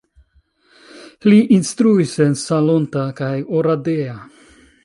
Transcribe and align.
Li 1.29 1.41
instruis 1.59 2.15
en 2.27 2.35
Salonta 2.47 3.07
kaj 3.23 3.33
Oradea. 3.61 4.21